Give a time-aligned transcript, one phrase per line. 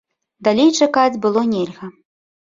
[0.45, 1.91] Далей чакаць было нельга.